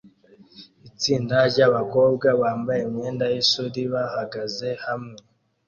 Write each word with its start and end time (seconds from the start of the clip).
Itsinda 0.89 1.37
ryabakobwa 1.51 2.27
bambaye 2.41 2.81
imyenda 2.87 3.25
yishuri 3.33 3.79
bahagaze 3.93 4.69
hamwe 4.85 5.17